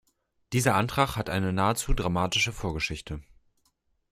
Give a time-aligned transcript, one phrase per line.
[0.51, 3.21] Dieser Antrag hat eine nahezu dramatische Vorgeschichte.